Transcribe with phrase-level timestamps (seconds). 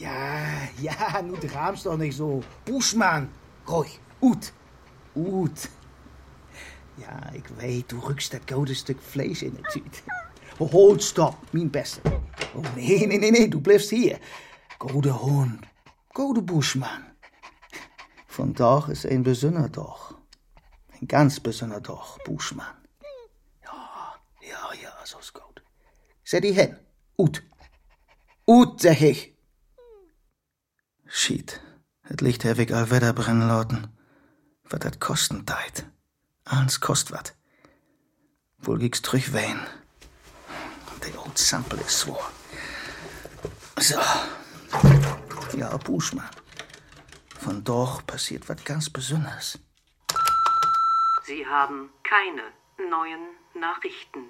[0.00, 2.42] Ja, ja, nu dramst doch nicht so.
[2.64, 3.28] Buschmann,
[3.66, 4.52] ruhig, ut,
[5.14, 5.70] ut.
[6.94, 10.02] Ja, ik weet, du rückst dat gouden stuk vlees in de tuut.
[10.70, 12.00] Hold, stop, mijn beste.
[12.54, 14.18] Oh, nee, nee, nee, nee, du blijft hier.
[14.78, 15.64] Gode Hund,
[16.08, 17.04] gode Buschmann.
[18.26, 20.18] Vandaag is een bijzonder dag.
[21.00, 22.74] Een ganz bijzonder dag, Buschmann.
[23.62, 25.62] Ja, ja, ja, zo is goed.
[26.22, 26.78] Zet die hen,
[27.16, 27.42] ut.
[28.44, 29.38] Ut, zeg ik.
[31.12, 31.60] Shit,
[32.00, 33.98] het licht heb ik al verder brennen laten.
[34.62, 35.86] Wat dat kosten tijd.
[36.42, 37.34] Alles kost wat.
[38.56, 39.58] Wohl ging's terugween.
[41.00, 42.30] De old sample is zwaar.
[43.76, 44.00] Zo.
[45.56, 46.28] Ja, Buschmann.
[47.28, 49.58] Vandaag passiert wat ganz Besonderes.
[51.26, 52.52] Sie haben keine
[52.90, 53.20] neuen
[53.54, 54.24] Nachrichten.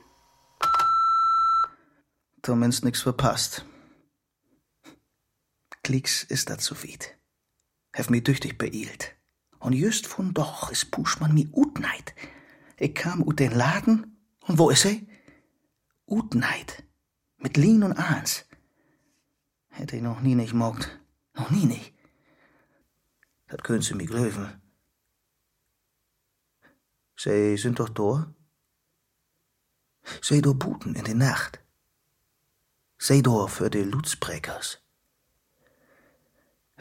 [2.42, 3.64] Zumindest nichts verpasst.
[5.90, 7.18] Klicks ist dat weit.
[7.90, 9.16] Hef mi tüchtig beeilt.
[9.70, 12.14] Just von doch is Buschmann mi utneid.
[12.78, 15.00] Ich kam ut den Laden und wo is er?
[16.06, 16.84] Utneid.
[17.38, 18.44] Mit Lien und Ahns.
[19.68, 21.00] Hätte ich noch nie nicht mogt.
[21.34, 21.92] Noch nie nicht.
[23.48, 24.62] Dat können Sie mir glöwen.
[27.16, 28.32] Sie sind doch da?
[30.22, 31.58] Sie do buten in die Nacht.
[32.96, 34.79] Sie do für die Lutzbreckers.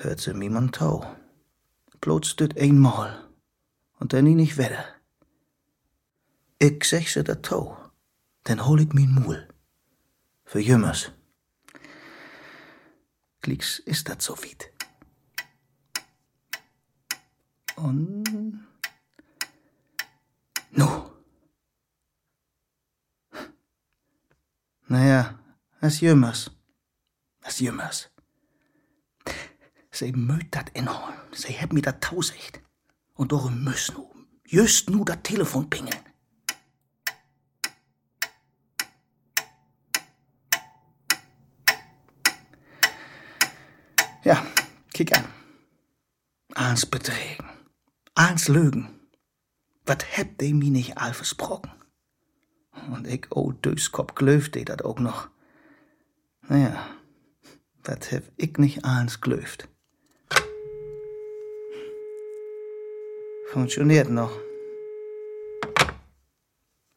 [0.01, 1.05] Hört sie mir man tau.
[1.99, 3.29] Bloß dit einmal.
[3.99, 4.85] Und dann nicht wieder.
[6.57, 7.77] Ich sag sie dat tau.
[8.45, 9.45] Dann hol ich min Mul.
[10.45, 11.11] Für jümmers.
[13.41, 14.71] Klicks ist dat so weit.
[17.75, 18.65] Und.
[20.71, 21.11] Nu.
[24.87, 25.37] Naja,
[25.81, 26.51] as jümmers.
[27.41, 28.08] As jümmers.
[29.91, 31.15] Sie mögt dat inhorn.
[31.31, 32.61] Sie heb mir dat tausicht.
[33.15, 34.05] Und darum müssen nu,
[34.45, 35.99] just nu dat Telefon pingeln.
[44.23, 44.45] Ja,
[44.93, 45.25] kick an.
[46.53, 47.49] Ans Betregen.
[48.13, 48.99] Ans Lügen.
[49.85, 51.71] Wat hebt de mir nicht all versprochen?
[52.91, 55.29] Und ich, oh Döskop, glöft de dat ook noch.
[56.47, 56.87] Naja,
[57.83, 59.67] wat heb ich nicht alles glöft.
[63.51, 64.37] Funktioniert noch.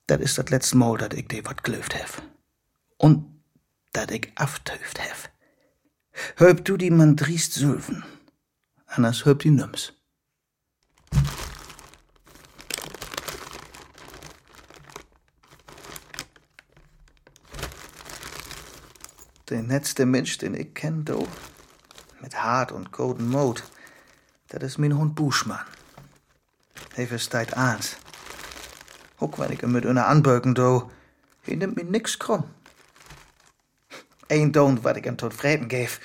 [0.04, 2.22] Dat is dat letzte Mal, dat ich de wat glöft hef.
[2.98, 3.42] Und
[3.92, 5.30] dat ich aftöft hef.
[6.36, 8.04] Höb du die man driest Sülven.
[8.86, 9.94] Anders höb die Nüms.
[19.48, 21.26] Der letzte Mensch, den ich kenn, do,
[22.20, 23.62] mit Hart und golden Mode,
[24.48, 25.64] dat is mijn hond Buschmann.
[26.92, 27.96] Hij verstaat aans.
[29.18, 30.90] Ook wenn ich hem mit einer anbeuken do,
[31.40, 32.44] hij nimmt mir nix krumm.
[34.26, 36.00] Eén don't wat ik hem tot vreden geef.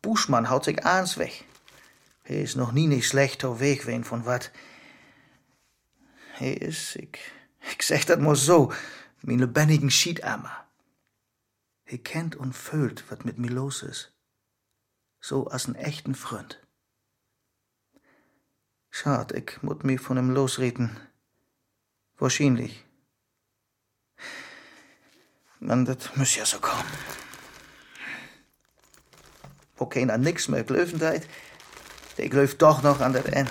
[0.00, 1.44] Buschmann haut sich aans weg.
[2.22, 4.50] Hij is nog nie nicht schlecht to weg wen von wat.
[6.32, 8.72] Hij is, ik, ik zeg dat maar zo,
[9.20, 10.64] mijn lebendigen Schietammer.
[11.82, 14.16] Hij kennt und fühlt, wat mit mir los is.
[15.18, 16.60] So als een echten Freund.
[18.94, 21.00] Schad, ich mut mich von ihm losreden.
[22.18, 22.84] Wahrscheinlich.
[25.60, 26.92] Man, das muss ja so kommen.
[29.76, 31.26] Wo keiner nix mehr glöven deit,
[32.18, 33.48] der glöft doch noch an der N.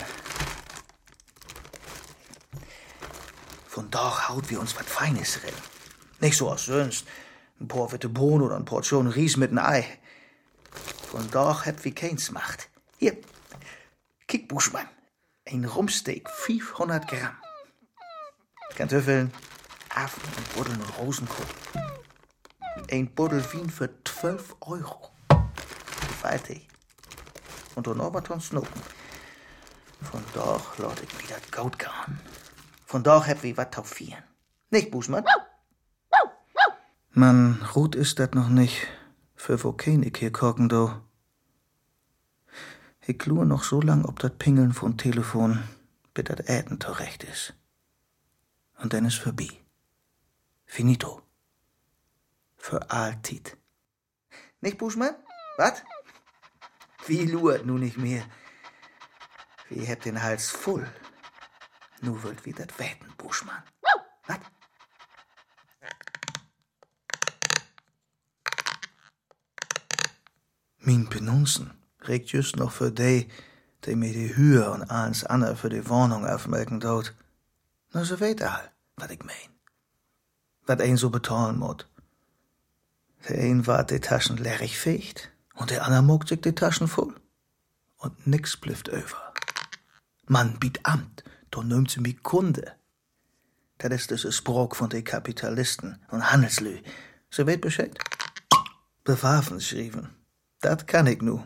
[3.67, 5.53] Von da haut wir uns wat Feines rein.
[6.19, 7.07] Nicht so als sonst.
[7.59, 9.87] Ein paar witte Bohnen oder ein Portion Ries mit ein Ei.
[11.09, 12.69] Von da hat wie keins macht.
[12.99, 13.17] Hier,
[14.27, 14.87] kick, Buschmann.
[15.49, 17.37] Ein Rumsteak, 500 Gramm.
[18.75, 19.33] Kartoffeln,
[19.89, 21.45] Affen und Buddeln und Rosenkohl.
[22.89, 25.09] Ein Buddel Wien für 12 Euro.
[26.17, 26.67] Gewaltig.
[27.75, 28.81] Und dann was Snopen.
[30.01, 30.23] Von
[30.77, 32.19] laat ich wieder Gold gehen.
[32.85, 34.23] Von da hab ich was taufieren.
[34.69, 35.25] Nicht, Buschmann?
[37.13, 38.87] Man, gut ist dat noch nicht.
[39.35, 39.73] Für wo
[40.03, 41.01] ich hier kocken, do.
[43.11, 45.61] Ich klur noch so lang ob dat Pingeln von Telefon,
[46.13, 47.53] bis dat Äten zurecht is.
[48.77, 49.49] Und dann ist vorbei.
[50.65, 51.21] Finito.
[52.55, 53.57] Für alltit.
[54.61, 55.15] Nicht, Buschmann?
[55.57, 55.83] Wat?
[57.05, 58.23] Wie luert nu nicht mehr?
[59.67, 60.89] Wie hebt den Hals voll.
[61.99, 63.61] Nu wollt wie dat Wetten, Buschmann.
[64.27, 64.39] Wat?
[70.77, 71.80] Min Penunzen.
[72.07, 73.27] Regt just noch für die,
[73.85, 77.13] die mir die Hühe und alles andere für die Wohnung aufmelken dort.
[77.91, 79.49] Na, ze weet al, wat ik meen.
[80.65, 81.87] Wat een so betalen moet.
[83.27, 87.13] Der een wart die Taschen leerig fegt und der andere mogt sich die Taschen voll.
[87.97, 89.33] Und nix blifft over.
[90.25, 92.75] Man biet Amt, dann nimmt sie mi Kunde.
[93.77, 96.81] Dat is dus een sprok van de kapitalisten en handelslui.
[97.29, 98.01] Ze weet bescheid.
[99.03, 100.09] Bewaffen schrijven.
[100.59, 101.39] Dat kan ik nu.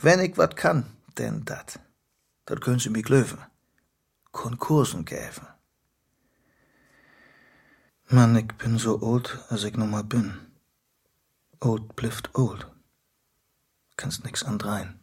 [0.00, 1.78] Wenn ik wat kan, denn dat.
[2.44, 3.50] Dat kunnen ze mi kleuven.
[4.30, 5.56] Konkursen geven.
[8.08, 10.32] Man, ik bin so old, als ik nog maar bin.
[11.58, 12.66] Old blieft old.
[13.94, 15.00] Kannst nix andrein.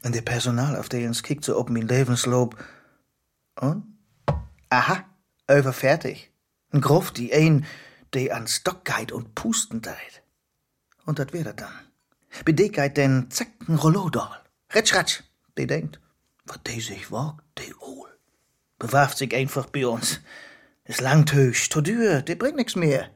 [0.00, 2.64] En de personalafdeling kijkt ze op mijn levensloop.
[3.54, 3.98] En?
[4.68, 5.08] Aha,
[5.46, 6.30] over fertig.
[6.68, 7.64] Een grof die een,
[8.08, 10.22] die an Stock geit und pusten deit.
[11.06, 11.72] Und dat wär dat dann.
[12.44, 14.36] Bei die geit den zack, ein Rollo doll.
[14.72, 15.22] Retsch, ratsch.
[15.56, 16.00] Die denkt,
[16.44, 18.10] wat die sich wagt, die Ohl.
[18.78, 20.20] Bewaft sich einfach bei uns.
[20.84, 23.10] Is langtöch, to duur, die bringt nix mehr.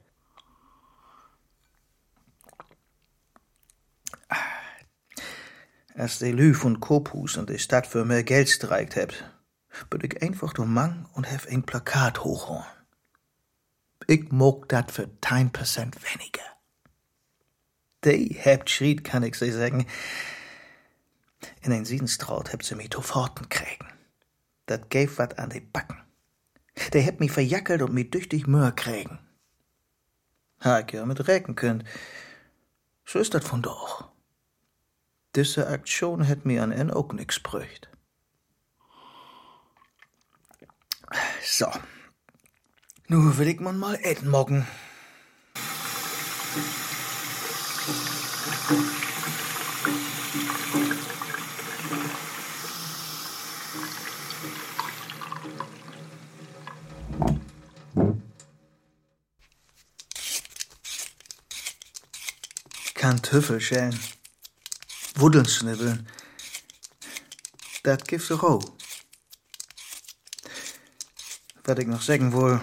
[5.95, 9.25] Als de Lü von Kopus in de Stadt für mehr Geld streikt hebt,
[9.91, 12.65] bin ich einfach door Mang und hef ein Plakat hochhauen.
[14.07, 16.60] Ich mag dat für 10% weniger.
[18.05, 19.87] Die hebt schriet, kann ich sie sagen.
[21.62, 23.87] In ein Siedenstraut hebt sie mich toforten kriegen.
[24.67, 26.02] Dat geef wat an die Backen.
[26.93, 29.19] Der hebt mich verjackelt und mich düchtig Möhr kriegen.
[30.62, 31.85] Ha, ich ja mit recken könnt.
[33.05, 34.11] So ist dat von doch.
[35.35, 37.88] Diese Aktion hätt mir an en ook nix brücht.
[41.43, 41.70] So.
[43.08, 44.67] Nu will ich man mal etten moggen.
[63.01, 63.99] Kartoffel schälen.
[65.15, 66.07] Wuddeln schnibbeln.
[67.83, 68.63] Dat gibt sie roh.
[71.63, 72.61] Wat ik nog zeggen wil.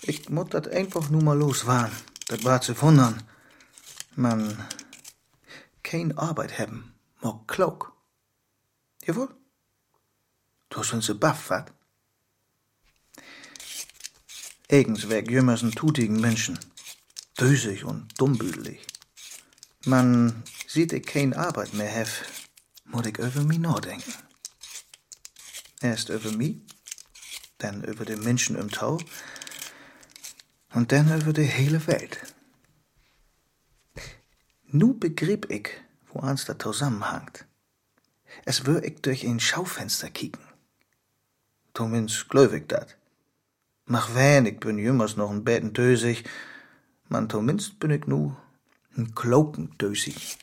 [0.00, 1.96] Ik moet dat einfach nur mal loswaaren.
[2.26, 3.33] Dat war zu wundern.
[4.14, 4.56] Man
[5.82, 7.96] geen Arbeit hebben, maar klok.
[8.98, 9.28] Jawohl?
[10.68, 11.72] Du hast uns baff, wat?
[14.66, 16.58] Eigens weg jümmers en tutigen Menschen.
[17.32, 18.84] Dösig und dummbüdelig.
[19.84, 22.22] Man sieht ich kein Arbeit mehr hef,
[22.84, 24.14] moet ik over mich nachdenken.
[25.80, 26.56] Erst over mich,
[27.58, 28.98] dann über die Menschen im Tau
[30.72, 32.34] und dann über die hele Welt.
[34.76, 35.68] Nu begrieb ich,
[36.08, 37.46] wo ans da zusammenhangt.
[38.44, 40.42] Es wür ich durch ein Schaufenster kicken.
[41.74, 42.96] Zumindest glaub ich dat.
[43.84, 46.24] Mach wen, ich bin jümmers noch ein Betten dösig,
[47.08, 48.34] man zumindest bin ich nu
[48.96, 50.38] ein Kloken dösig.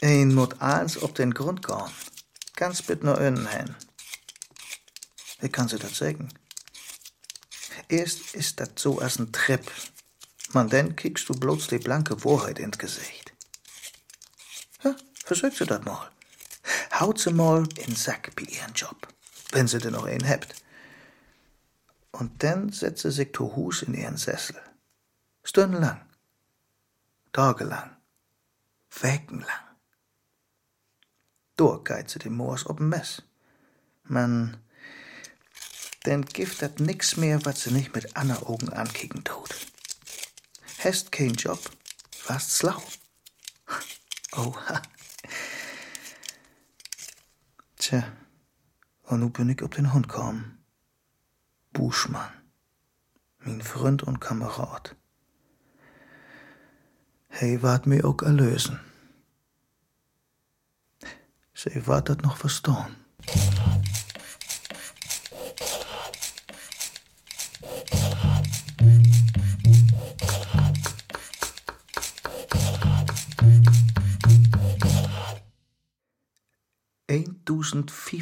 [0.00, 1.92] Ein moet alles op den Grund gaan.
[2.54, 3.76] Ganz bit nur innen hin.
[5.40, 6.30] Wie kann sie das sagen?
[7.88, 9.70] Erst ist das so als ein Trip.
[10.52, 13.32] Man, dann kriegst du bloß die blanke Wahrheit ins Gesicht.
[14.82, 16.10] Ja, versuch sie das mal.
[16.98, 19.08] Haut sie mal in den Sack bei ihren Job,
[19.52, 20.54] wenn sie denn noch einen habt.
[22.12, 24.56] Und dann setzt sie sich zu Hus in ihren Sessel.
[25.42, 26.00] Stundenlang.
[27.32, 27.96] Tagelang.
[29.00, 29.66] Weckenlang.
[31.56, 33.22] Door kijkt ze de moors op een mes.
[34.02, 34.56] Man,
[36.06, 39.54] denn gibt dat nix mehr, wat sie nicht mit Anna Augen ankicken tut.
[40.78, 41.58] Hast keinen Job,
[42.26, 42.82] warst schlau.
[44.32, 44.82] Oha.
[47.76, 48.04] Tja,
[49.04, 50.64] und nu bin ich ob den Hund gekommen.
[51.72, 52.32] Buschmann,
[53.38, 54.96] mein Freund und Kamerad.
[57.28, 58.80] Hey, wart mir auch erlösen.
[61.54, 62.96] Sie wartet noch verstanden.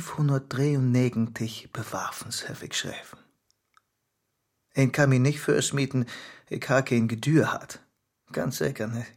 [0.04, 3.18] 593 bewarfensherwegschreven.
[4.74, 6.06] En mich nicht fürs mieten,
[6.48, 7.80] ich ha kein Gedür hat.
[8.32, 9.12] Ganz zeker nicht.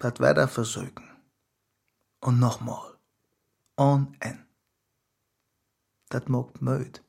[0.00, 1.08] Das war da versögen.
[2.20, 2.98] Und nochmal.
[3.76, 4.46] On en.
[6.08, 7.02] Dat mogt möd.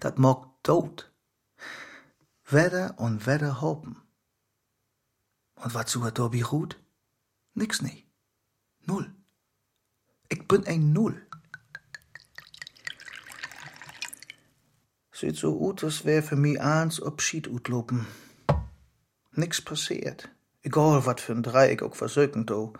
[0.00, 1.10] Dat mogt dood.
[2.44, 3.96] Wedder und wedder hopen.
[5.54, 6.78] Und was zu Adobe ruht?
[7.54, 8.03] Nix nicht.
[8.86, 9.14] Null.
[10.28, 11.26] Ich bin ein Null.
[15.12, 18.06] Sieht so ut, als wär für mich eins Abschied utlopen.
[19.32, 20.28] Nix passiert.
[20.62, 22.72] Egal, wat für ein Dreieck auch versöken do.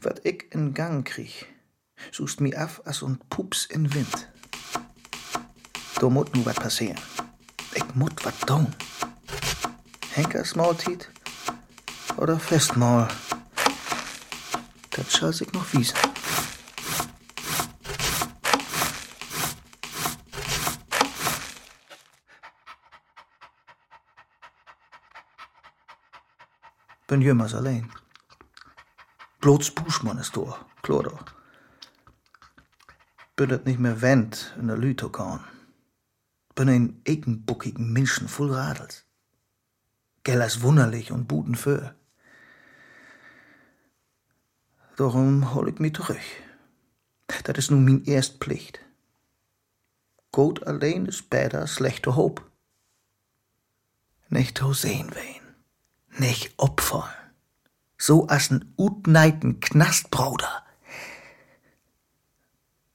[0.00, 1.46] Wat ich in Gang krieg,
[2.10, 4.28] suchst mi af as und Pups in Wind.
[6.00, 6.98] Da mut nu wat passieren.
[7.74, 8.74] Ich mut wat tun.
[10.10, 11.10] Henkers Mahltiet
[12.16, 13.08] oder Festmahl.
[15.20, 15.96] Das sich noch wiesen.
[27.06, 27.92] Bin jemals alleen.
[29.40, 31.24] Bloß Buschmann ist da, klar doch.
[33.36, 35.44] Bin het nicht mehr wend in der Lütokan.
[36.54, 39.04] Bin ein egenbuckigen Menschen voll Radels.
[40.24, 41.94] Gellers wunderlich und buten für.
[44.96, 46.20] Darum hol ich mich zurück.
[47.44, 48.80] Das ist nun min erst Pflicht.
[50.32, 52.48] Gut allein ist besser schlechte Hoop.
[54.28, 57.08] Nicht sehen wen, nicht opfern.
[57.98, 60.64] So as n utneiten Knastbruder.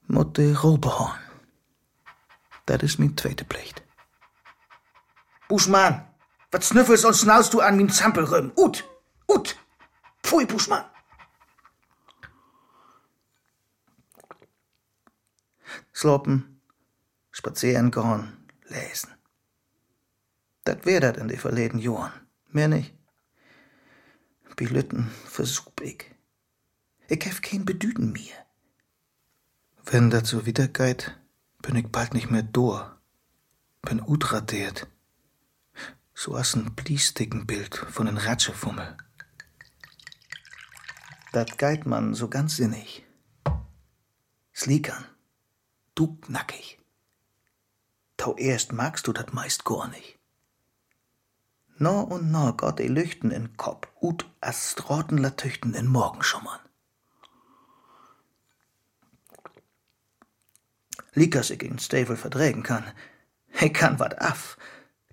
[0.08, 1.20] Motte Robehorn.
[2.66, 3.84] Das ist min zweite Pflicht.
[5.48, 6.08] Buschmann,
[6.52, 8.52] wat snüffelst und schnaust du an min Zampelrüm?
[8.56, 8.84] Ut,
[9.28, 9.56] ut,
[10.24, 10.86] pfui, Buschmann.
[15.92, 16.62] Sloppen,
[17.32, 19.18] spazieren gehen, lesen.
[20.64, 22.28] Dat wär dat in de verleden Jahren.
[22.46, 22.94] Mehr nicht.
[24.56, 26.12] Bilütten versuch ich.
[27.08, 28.46] Ich hef kein Bedüden mehr.
[29.86, 31.18] Wenn so wieder geht,
[31.62, 33.00] bin ich bald nicht mehr da.
[33.82, 34.88] Bin utradiert.
[36.14, 38.98] So as ein Bliestickenbild von en Ratschefummel.
[41.32, 43.06] Dat geht man so ganz sinnig.
[44.54, 45.06] Sliekern
[45.98, 46.80] du nackig.
[48.18, 50.18] Tau erst magst du dat meist gar nicht.
[51.80, 56.60] No und no Gott e Lüchten in Kopf, ut as Stratenlatüchten in Morgenschummern.
[61.14, 62.92] Liekers ich in Stavel verträgen kann.
[63.60, 64.58] Ich kann wat af.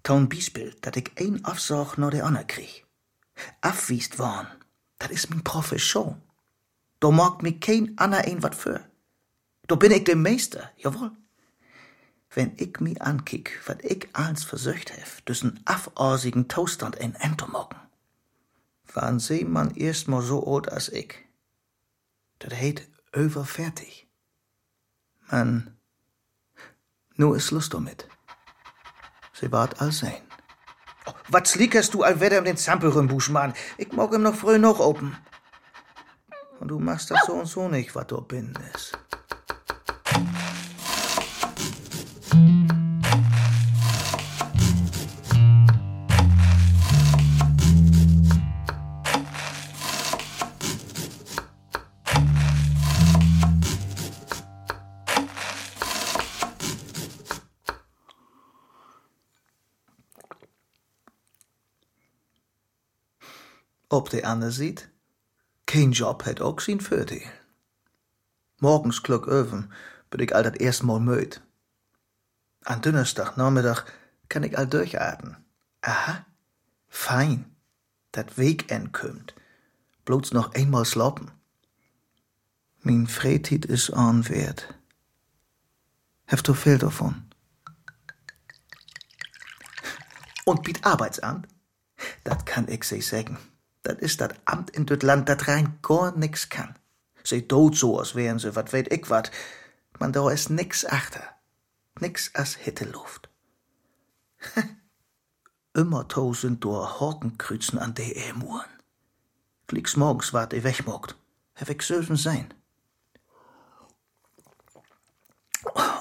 [0.03, 2.85] Taun Biesbild, dat ich ein Afsorg no de ander krieg.
[3.63, 4.47] Afwiest worn,
[4.99, 6.23] dat is min Profession.
[6.99, 8.85] Da mag mi kein ander ein wat für.
[9.67, 11.13] Da bin ich der Meister, jawohl.
[12.31, 17.79] Wenn ich mi ankick, wat ich als versöcht hef, düssen afforsigen Toaststand in Entomocken.
[18.93, 21.15] Wann seh man erst mal so alt als ich?
[22.41, 24.07] Dat heet überfertig.
[25.31, 25.77] Man,
[27.17, 28.07] nu is Lust damit.
[29.33, 30.23] Sie wart all sein.
[31.07, 33.55] Oh, wat slickerst du all wieder um den Zampelrüm, Buschmann?
[33.79, 35.17] Ich mag ihm noch früh noch open.
[36.61, 38.99] Und du machst das so und so nicht, wat da binnen ist.
[63.95, 64.89] Ob de ander sieht,
[65.65, 67.29] kein Job het ook zijn voordeel.
[68.59, 69.71] Morgens klok öven
[70.33, 71.41] all dat erstmal müd.
[72.63, 73.85] An Donnerstag Nachmittag
[74.27, 75.45] kann ich all durchatmen.
[75.81, 76.27] Aha,
[76.89, 77.57] fein,
[78.11, 79.35] dat Weekend kümmt.
[80.05, 81.31] Bloß noch einmal sloppen.
[82.79, 84.75] Min Fretit is anwert.
[86.25, 87.31] Heft du viel davon?
[90.45, 91.47] Und biet Arbeitsamt?
[92.25, 93.39] Dat kann ich sich sagen.
[93.85, 96.77] Dat is dat Amt in dit Land, dat rein gar nix kann.
[97.23, 99.31] Sie tut so, als wären sie, wat weet ich wat.
[99.99, 101.35] Man, da is nix achter.
[102.01, 103.29] Nix as Hitteluft.
[105.75, 108.71] Immer tausend da Horkenkrüzen an de Emuren.
[109.69, 111.15] Flieg's morgens wart i wegmogt.
[111.53, 112.55] Hef ich söfen sein.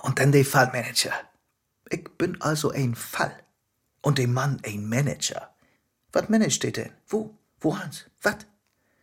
[0.03, 1.13] Und dann de Fallmanager.
[1.89, 3.43] Ich bin also ein Fall.
[4.01, 5.53] Und de Mann ein Manager.
[6.13, 6.93] Wat managt de denn?
[7.07, 7.37] Wo?
[7.63, 8.05] Wo Hans?
[8.21, 8.45] Wat?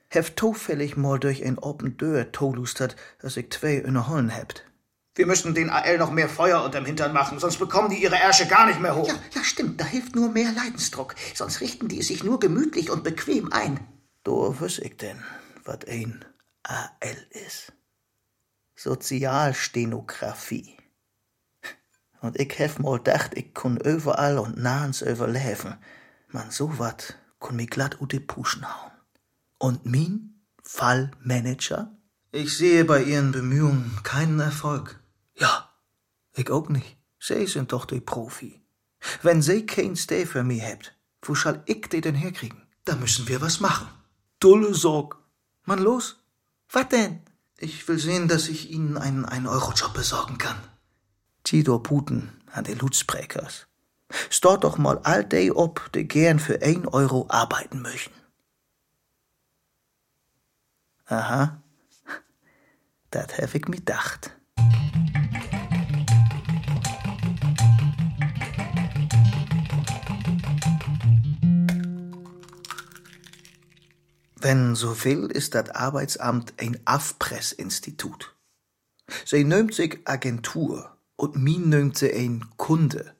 [0.08, 4.66] Hef zufällig mal durch ein Open Deur tolustert, dass ich zwei in der Hollen hebt.
[5.14, 8.46] Wir müssen den AL noch mehr Feuer unterm Hintern machen, sonst bekommen die ihre Ärsche
[8.46, 9.08] gar nicht mehr hoch.
[9.08, 11.14] Ja, ja, stimmt, da hilft nur mehr Leidensdruck.
[11.34, 13.80] Sonst richten die sich nur gemütlich und bequem ein.
[14.24, 15.24] Da wüs ich denn,
[15.64, 16.22] wat ein
[16.62, 17.72] AL is.
[18.76, 20.76] Sozialstenografie.
[22.20, 25.78] Und ich hef mal gedacht, ich kun überall und nahens überleben.
[26.28, 28.92] Man, so wat kun mi glatt ut die Puschen hauen.
[29.58, 31.96] Und min Fallmanager?
[32.30, 35.00] Ich sehe bei ihren Bemühungen keinen Erfolg.
[35.34, 35.68] Ja,
[36.36, 36.96] ich auch nicht.
[37.18, 38.62] Sie sind doch die Profi.
[39.22, 42.62] Wenn sie kein Stay für mich habt, wo schall ich die denn herkriegen?
[42.84, 43.88] Da müssen wir was machen.
[44.38, 45.18] Dulle Sorg.
[45.64, 46.22] Mann, los.
[46.70, 47.20] Was denn?
[47.58, 50.56] Ich will sehen, dass ich Ihnen einen 1-Euro-Job besorgen kann.
[51.44, 53.66] Tito Puten an de Lutzpräkers.
[54.28, 58.14] Stort doch mal all die ob, die gern für 1 Euro arbeiten möchten.
[61.06, 61.62] Aha,
[63.10, 64.36] dat hef ich mir dacht.
[74.42, 78.34] Wenn so will, ist dat Arbeitsamt ein Afpressinstitut.
[79.26, 83.14] Sie nömt sich Agentur und min nömt sie ein Kunde.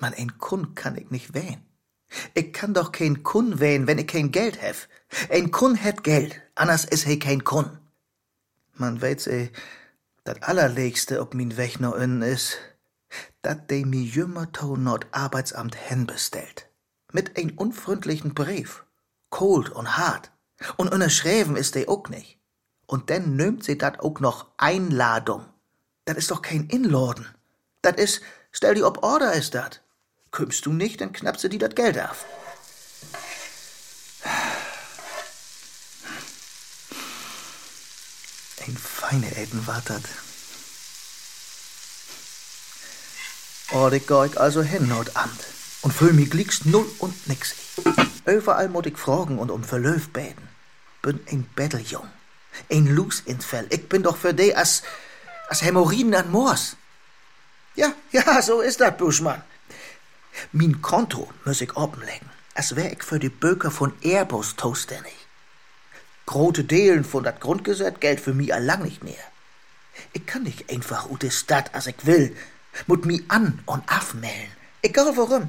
[0.00, 1.64] Man, ein Kund kann ich nicht wählen.
[2.34, 4.88] Ich kann doch kein Kun wählen, wenn ich kein Geld hef.
[5.30, 7.78] Ein Kun het Geld, anders is he kein Kun.
[8.74, 9.50] Man weet se,
[10.24, 12.56] dat allerlegste ob min Weg noch innen is,
[13.42, 16.68] dat de mi jümmer to not Arbeitsamt hen bestellt.
[17.12, 18.84] Mit ein unfreundlichen Brief.
[19.28, 20.30] Cold und hart.
[20.76, 22.38] Und unterschreiben ist de auch nicht.
[22.86, 25.46] Und dann nimmt sie dat auch noch Einladung.
[26.04, 27.26] Dat is doch kein Inladen.
[27.82, 29.82] Dat is, stell die ob Order is dat.
[30.30, 32.24] Kümmst du nicht, dann knappst du die dat Geld auf.
[38.66, 40.02] Ein feine Äten war dat.
[43.72, 45.44] Oh, ich geh also hin, not Amt.
[45.82, 47.54] Und fühl mi glickst null und nix.
[48.26, 50.48] Überall muss ich fragen und um Verlöf beten.
[51.02, 52.08] Bin ein Betteljung.
[52.70, 53.46] Ein Lus ins.
[53.70, 54.82] Ich bin doch für die as,
[55.48, 56.76] as Hämorrhoiden an Moors.
[57.74, 59.42] Ja, ja, so ist dat, Buschmann.
[60.52, 65.14] Min Konto muss ich openlegen, als wär ich für die Böker von Airbus zuständig.
[66.26, 69.24] Grote Delen von dat Grundgesetz Geld für mi allang nicht mehr.
[70.12, 72.36] Ich kann nicht einfach ut de Stadt, as ich will,
[72.86, 74.52] mut mi an und afmelden.
[74.82, 75.48] Egal warum.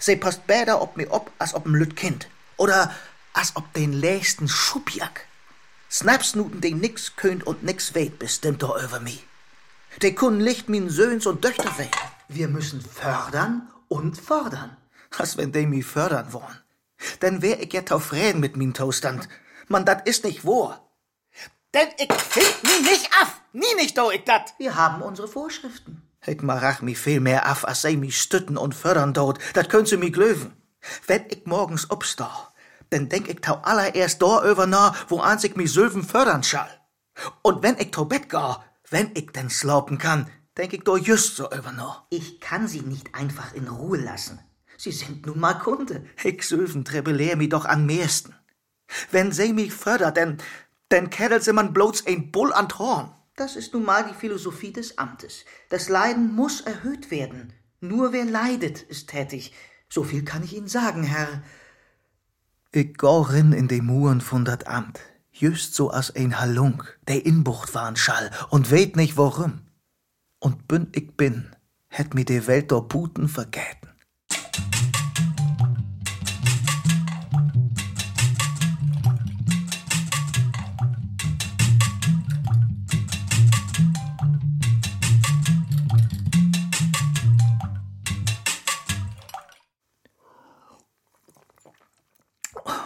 [0.00, 2.28] Sie passt besser ob mi ob, als ob ein Lüt Kind.
[2.56, 2.94] Oder
[3.32, 5.26] als ob den letzten Schubjack.
[5.90, 9.18] Snapsnuten, die nix könnt und nix weht, bestimmt doch über mi.
[10.02, 11.96] Die kunden Licht min Söhns und Töchter weg.
[12.28, 14.76] Wir müssen fördern und fordern.
[15.16, 16.60] Als wenn die mi fördern wollen.
[17.20, 19.28] Dann wär ich ja auf Reden mit min Toaststand.
[19.68, 20.88] Man, dat is nicht wahr.
[21.74, 23.40] Denn ich find mi nicht af.
[23.52, 24.54] Nie nicht do ich dat.
[24.58, 26.02] Wir haben unsere Vorschriften.
[26.26, 29.38] Ich marach mi viel mehr af, als sie mi stütten und fördern dort.
[29.54, 30.52] Dat könnt sie mi glöwen.
[31.06, 32.30] Wenn ich morgens obstau,
[32.90, 36.70] dann denk ich tau allererst da über na, wo ans ich mi Sülven fördern schall.
[37.42, 41.36] Und wenn ich tau Bett ga, wenn ich denn slaupen kann, denk ich do just
[41.36, 42.06] so über na.
[42.10, 44.40] Ich kann Sie nicht einfach in Ruhe lassen.
[44.76, 46.04] Sie sind nun mal Kunde.
[46.22, 48.34] Ich Sülven trebelär mi doch am meisten.
[49.10, 50.38] Wenn sie mi fördert, denn,
[50.92, 51.10] denn
[51.52, 53.10] man bloß ein Bull an Horn.
[53.34, 55.44] Das ist nun mal die Philosophie des Amtes.
[55.68, 57.52] Das Leiden muss erhöht werden.
[57.80, 59.52] Nur wer leidet, ist tätig.
[59.88, 61.42] So viel kann ich Ihnen sagen, Herr.
[62.72, 65.00] Ich gau rin in de Muren von dat Amt,
[65.32, 69.67] just so as ein Halunk, der Inbucht war'n schall und weet nicht warum.
[70.40, 71.50] Und bin ich bin,
[71.88, 73.88] hätt mi de Welt do Puten vergäten.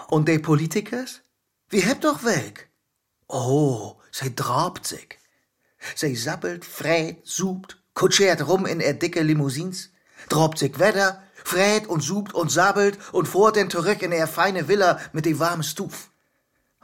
[0.09, 1.23] Und de Politikers?
[1.69, 2.71] Wie hebt doch weg?
[3.29, 5.22] Oh, sie drabt sich.
[5.95, 9.91] Sie sappelt, frät, supt, kutschert rum in er dicke Limousins,
[10.29, 14.69] drabt sich wetter, frät und supt und sabbelt und fuhrt den zurück in er feine
[14.69, 16.11] Villa mit de warme Stuf.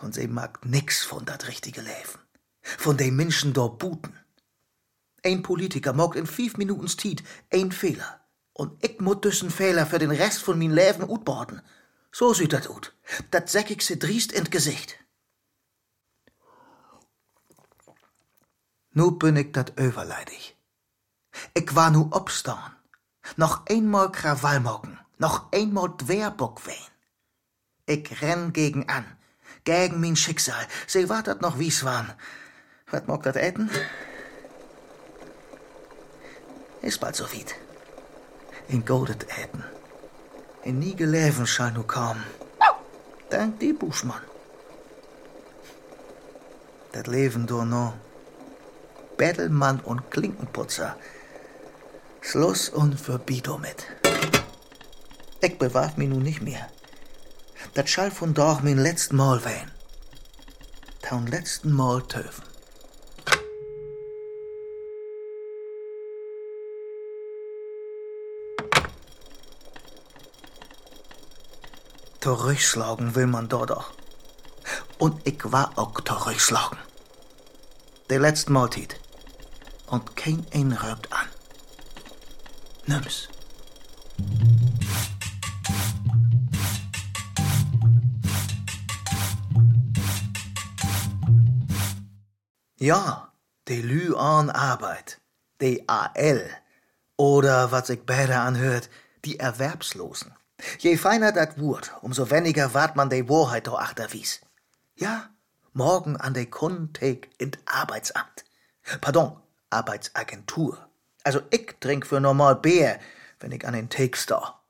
[0.01, 2.19] Und sie mag nix von dat richtige Leben.
[2.63, 4.15] Von de Menschen dort buten.
[5.25, 8.21] Ein Politiker mogt in fünf Minuten Tiet ein Fehler.
[8.53, 11.63] Und ich mut düssen Fehler für den Rest von min Leben utborden.
[12.13, 12.95] So sieht dat ut.
[13.31, 14.97] Dat säck ich se driest in Gesicht.
[18.99, 20.57] Nu bin ich dat överleidig.
[21.55, 22.73] Ich war nu obstaan.
[23.37, 24.99] Noch einmal Krawall mocken.
[25.19, 26.93] Noch einmal Dwerbock wehen.
[27.87, 29.05] Ich renn gegen an.
[29.63, 30.67] Gegen min Schicksal.
[30.89, 32.13] Se wat dat noch wie's waren.
[32.91, 33.71] Wat mock dat äten?
[36.81, 37.55] Is bald so weit.
[38.67, 39.65] In goldet äten.
[40.63, 42.17] In nie geleven schein nu kam.
[43.29, 44.27] Dank die Buschmann.
[46.91, 47.95] Dat Leben door no.
[49.19, 50.97] Bettelmann und Klinkenputzer.
[52.23, 53.85] Schluss und vorbei damit.
[55.41, 56.69] Ich bewarf mich nun nicht mehr.
[57.75, 59.71] Das schall von doch mein letzten Mal wehen.
[61.03, 62.45] Taun letzten Mal töfen.
[72.21, 73.93] Zurückschlagen will man da doch.
[74.99, 76.79] Und ich war auch zurückschlagen.
[78.11, 78.98] Der letzte Mahlzeit.
[79.91, 81.27] Und kein ein rübt an.
[82.87, 83.29] Nimm's.
[92.77, 93.33] Ja,
[93.69, 95.21] de Lü an Arbeit.
[95.61, 96.49] De AL.
[97.17, 98.89] Oder, was sich besser anhört,
[99.25, 100.33] die Erwerbslosen.
[100.79, 104.41] Je feiner dat Wurt, umso weniger wart man de Wahrheit do achterwies.
[104.95, 105.31] Ja,
[105.73, 108.45] morgen an de Kundtag in Arbeitsamt.
[109.01, 109.37] Pardon,
[109.71, 110.89] Arbeitsagentur.
[111.25, 112.99] Also ich trink für normal Bier,
[113.41, 114.61] wenn ich an den Tag sta.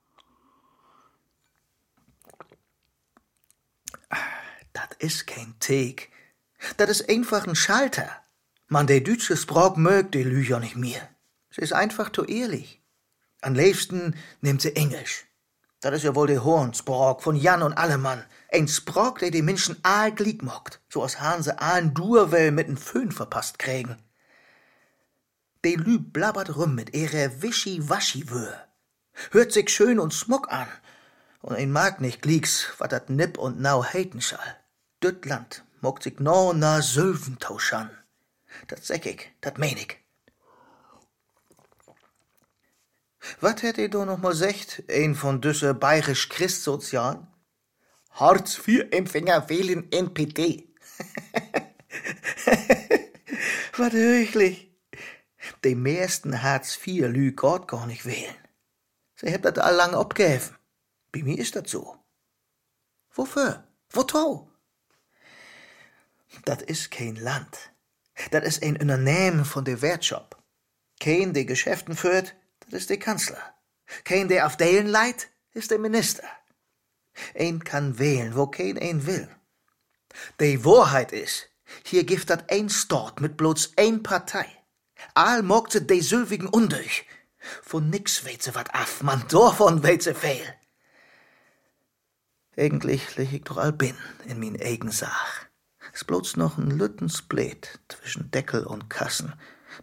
[4.73, 6.09] Dat is kein Tag.
[6.77, 8.11] Dat is einfach ein Schalter.
[8.67, 11.09] Man, de deutsche Sprach mögt de Lücher nicht mehr.
[11.51, 12.81] Sie is einfach zu ehrlich.
[13.41, 15.25] Am liebsten nimmt sie Englisch.
[15.81, 18.25] Dat is ja wohl de Hornsprach von Jan und Allemann.
[18.53, 22.77] Ein Sprach, der die Menschen all glied mockt, so als Hanse allen Durwell mit n
[22.77, 23.97] Föhn verpasst kriegen.
[25.65, 28.69] De Lü blabbert rum mit ihrer Wischi-Waschi-Wör.
[29.33, 30.69] Hört sich schön und smuck an.
[31.41, 34.57] Und ein mag nicht glieks, wat dat nipp und nau heiten schall.
[35.03, 37.91] Düt Land mockt sich no na Sölventausch an.
[38.69, 39.97] Dat sag ich, dat mein ich.
[43.41, 47.27] Wat hätt ihr do noch mal secht, ein von düsse bayerisch Christsozialen?
[48.13, 50.69] Hartz-IV-Empfänger wählen NPD.
[53.77, 54.68] Wat höchlich.
[55.65, 58.35] Die meisten Hartz-IV-Lü Gott gar nicht wählen.
[59.17, 60.57] Sie habt dat all lang abgeheven.
[61.11, 61.97] Bei mir ist dat so.
[63.11, 63.65] Wofür?
[63.91, 64.49] Woto?
[66.45, 67.73] Dat is kein Land.
[68.31, 70.37] Dat is ein Unternehmen von der Wertschop.
[71.01, 73.55] Kein, der Geschäften führt, dat is der Kanzler.
[74.05, 76.25] Kein, der auf Delen leiht, ist der Minister.
[77.35, 79.29] Ein kann wählen, wo kein ein will.
[80.41, 81.47] Die Wahrheit is,
[81.85, 84.47] hier gibt dat ein Staat mit bloß ein Partei.
[85.15, 87.05] All mogt se de sülwigen undurch.
[87.63, 90.55] Von nix weet se wat af, man davon weet se veel.
[92.57, 95.47] Eigentlich leg ich doch all bin in min eigen Sach.
[95.95, 99.35] Es bloß noch n lütten Split zwischen Deckel und Kassen.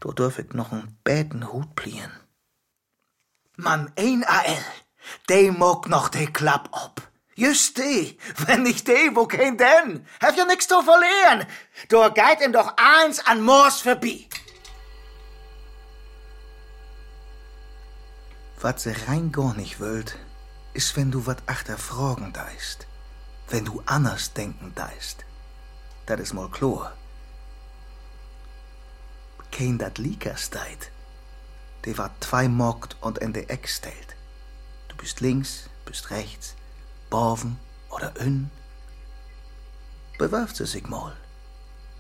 [0.02, 2.12] Do dürf ich noch n bäten Hut pliehen.
[3.56, 4.66] Man, ein AL,
[5.30, 7.02] de mog noch de Klapp ob.
[7.36, 10.06] Just die, wenn nicht die, wo kein denn?
[10.22, 11.46] Hab ja nix zu verlieren.
[11.90, 14.28] Da geht ihm doch eins an Moors vorbei.
[18.66, 20.18] Was sie rein gar nicht wollt,
[20.74, 22.88] ist, wenn du wat achter fragen deist.
[23.48, 25.24] Wenn du anders denken deist.
[26.08, 26.92] Dat is mal klar.
[29.52, 30.90] Kein dat Liekersteit.
[31.84, 34.16] Der war zwei mockt und in der Eck stellt.
[34.88, 36.56] Du bist links, bist rechts,
[37.12, 37.60] boven
[37.92, 38.50] oder ün.
[40.18, 41.16] Bewerft sie sich mal.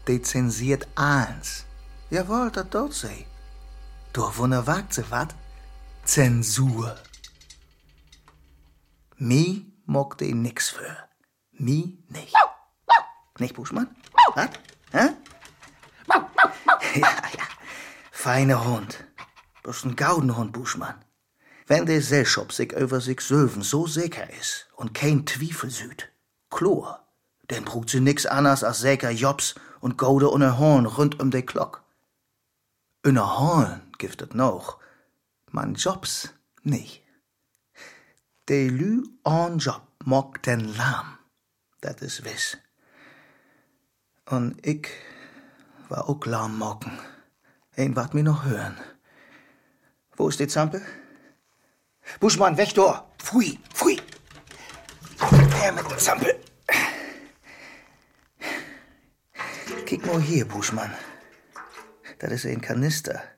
[0.08, 1.66] De zensiert eins.
[2.10, 3.28] Jawohl, dat dort sei.
[4.14, 5.36] Doch wunder wagt sie wat?
[6.06, 6.96] Zensur.
[9.18, 10.98] Mi mockte ihm nix für.
[11.52, 12.36] Mi nicht.
[13.40, 13.90] Nicht, Buschmann?
[14.36, 14.50] Was?
[14.92, 15.10] Hä?
[16.96, 17.44] Ja, ja.
[18.12, 19.04] Feiner Hund.
[19.64, 21.04] Bloß ein Gaudenhund, Buschmann.
[21.66, 26.12] Wenn der Selschop sich über sich Söven so sicher is und kein Zweifel süd,
[26.52, 27.04] Chlor,
[27.50, 31.42] denn braucht sie nix anders als säker Jobs und und ein Horn rund um de
[31.42, 31.84] Glock.
[33.04, 34.80] A Horn giftet noch,
[35.56, 36.30] man Jobs
[36.64, 37.02] nicht.
[38.50, 41.18] De Lü on Job mock den lahm,
[41.80, 42.58] dat is wiss.
[44.26, 44.90] Und ich
[45.88, 47.00] war auch lahm mocken.
[47.78, 48.78] Ein wat mir noch hören.
[50.18, 50.82] Wo ist die Zampe?
[52.20, 53.12] Buschmann, da!
[53.18, 54.00] Pfui, pfui!
[55.62, 56.40] Her mit der Zampe!
[59.86, 60.94] Kick mal hier, Buschmann.
[62.20, 63.35] Das ist ein Kanister.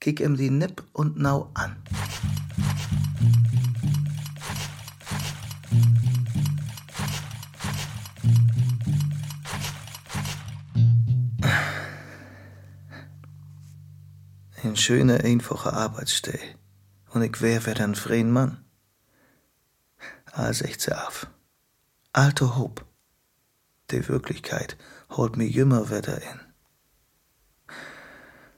[0.00, 1.76] Kick ihm die Nipp und Nau an.
[14.62, 16.38] Ein schöner, einfacher Arbeitsstelle.
[17.10, 18.64] Und ich wär wieder ein freien Mann.
[20.26, 21.26] Als ich auf.
[22.12, 22.84] Alte Hope.
[23.90, 24.76] Die Wirklichkeit
[25.10, 26.40] holt mir jümmer wieder in.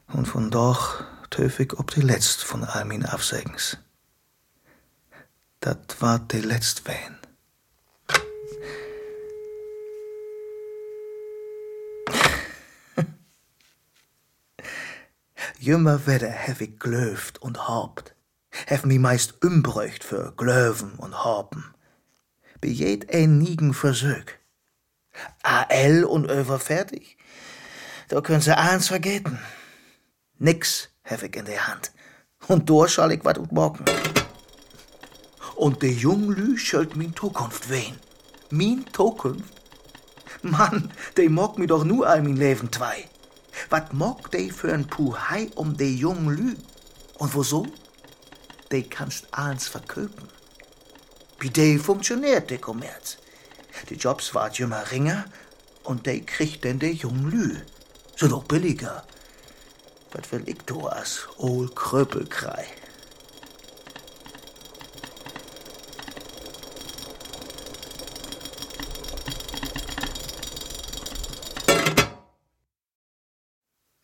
[0.09, 3.79] Und von doch höf op de letst von all min afzegens.
[5.59, 7.19] Dat war de letst ween.
[15.59, 18.15] Jümmer wedde hef ik glöft und haupt,
[18.67, 21.75] hef mi meist umbräucht für glöven und haupen.
[22.61, 24.41] Bejet ein nigen Versög.
[25.43, 27.17] AL und över fertig.
[28.09, 29.39] Da können sie eins vergeten.
[30.39, 31.93] Nix hef ich in der Hand.
[32.49, 33.85] Und durch schall ich wat ut morgen.
[35.57, 37.99] Und de Junglü schölt min Zukunft wehen.
[38.51, 39.55] Min Zukunft?
[40.43, 43.09] Mann, de mock mi doch nur all min Leben zwei.
[43.69, 46.57] Wat mock de für ein Puhai um de Junglü?
[47.19, 47.67] Und woso?
[48.73, 50.29] De kannst eins verköpen.
[51.41, 53.19] Wie de funktioniert de Kommerz.
[53.89, 55.25] Die Jobs wart jümmer ringer
[55.85, 57.61] und de kriegt denn de Junglü.
[58.17, 59.05] Sind auch billiger.
[60.13, 62.67] Was will ich do as ol Kröpelkrei?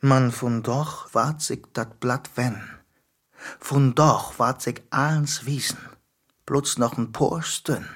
[0.01, 2.63] Man von doch wart sich dat Blatt wenn.
[3.59, 5.79] Von doch wart sich eins wiesen.
[6.45, 7.89] Blutz noch ein paar Stünd.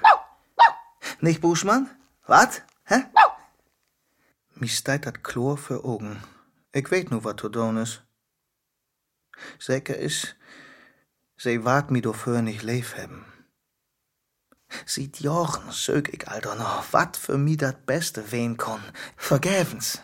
[1.21, 1.89] Nicht, Buschmann?
[2.27, 2.63] Wat?
[2.83, 3.05] Hä?
[4.55, 6.21] Mi steit dat Chlor für Augen.
[6.73, 8.01] Ich weet nu wat zu doen is.
[9.57, 10.35] Zeker is,
[11.35, 13.25] sie wart mi dafür nicht leef hebben.
[14.85, 18.81] Sieht Jochen, sög ich alter noch, wat für mi dat Beste wehen kon.
[19.17, 20.01] Vergebens.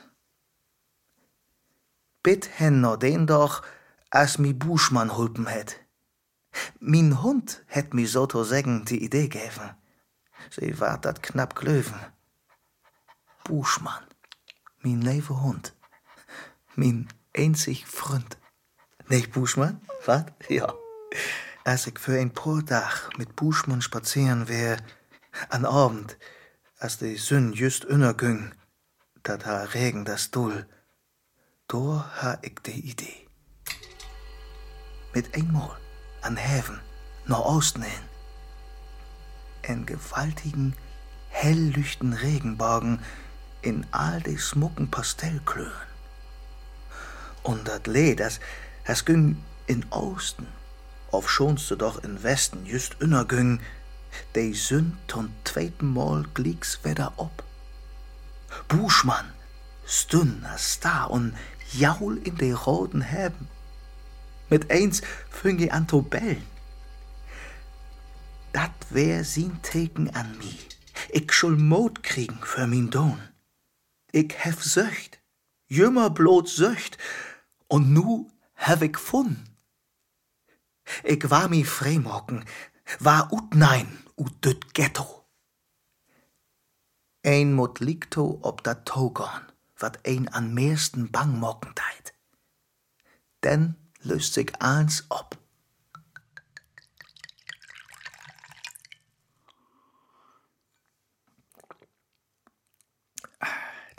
[2.21, 3.63] Bitt hen no den doch,
[4.09, 5.79] as mi Buschmann hulpen het.
[6.79, 9.77] Min Hund het mi so to sägen die Idee gäven.
[10.49, 12.13] Sie wart dat knapp glöven.
[13.43, 14.03] Buschmann,
[14.81, 15.76] min leve Hund.
[16.79, 18.37] Min einzig Freund.
[19.07, 19.81] Nicht Buschmann?
[20.05, 20.31] Wat?
[20.47, 20.71] Ja.
[21.63, 24.77] Als ich für ein paar Tag mit Buschmann spazieren wär,
[25.49, 26.19] an Abend,
[26.77, 28.51] als die Sünn just unterging,
[29.23, 30.67] dat ha Regen das Dull,
[31.67, 33.27] da ha ich die Idee.
[35.15, 35.79] Mit einmal
[36.21, 36.79] an Häfen
[37.25, 38.03] nach Osten hin.
[39.63, 40.75] En gewaltigen,
[41.29, 42.99] helllüchten Regenbogen
[43.63, 45.86] in all die smucken Pastellklören.
[47.43, 48.39] Und dat Lee, das,
[48.85, 50.47] das ging in Osten,
[51.11, 53.59] auf schonste doch in Westen just innerging,
[54.35, 57.43] de Sünd ton zweiten Mal glieks wieder ob.
[58.67, 59.31] Buschmann,
[59.85, 61.33] stünn as da und
[61.73, 63.47] jaul in de roten Häben.
[64.49, 66.47] Mit eins fing i an to bellen.
[68.53, 70.57] Dat wär sin Teken an mi.
[71.09, 73.19] Ich schul Mot kriegen für min Don.
[74.11, 75.19] Ich hef Söcht,
[75.67, 76.97] jümmer blot Söcht,
[77.67, 79.43] und nu hef ich fun.
[81.03, 82.45] Ich war mi Fremocken,
[82.99, 85.25] war ut nein, ut düt Ghetto.
[87.23, 89.41] Ein mut liegto ob dat Togon,
[89.75, 92.13] wat ein an meisten bang mocken teit.
[93.43, 95.37] Denn löst sich eins ob.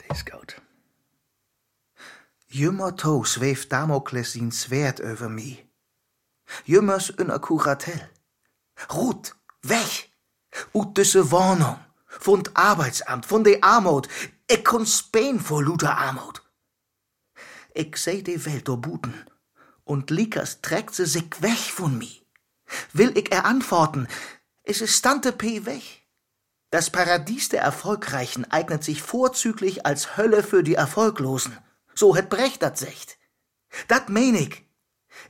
[0.01, 0.25] Der ist
[2.51, 5.59] Jümmer to zweeft Damokles über mi.
[6.65, 8.09] Jümmers in a Kuratel.
[8.91, 10.09] Ruth, weg!
[10.73, 14.07] Ut düsse Wohnung, von Arbeitsamt, von de Armut.
[14.47, 16.41] Ich kun spähen vor Luther Armut.
[17.75, 19.13] Ich seh die Welt buten,
[19.83, 22.25] und Likas trägt sie sich weg von mi.
[22.93, 24.07] Will ich er antworten,
[24.63, 25.83] es ist Tante P weg.
[26.71, 31.55] Das Paradies der Erfolgreichen eignet sich vorzüglich als Hölle für die Erfolglosen.
[31.99, 33.17] So het Brecht dat secht.
[33.87, 34.63] Dat mein ich.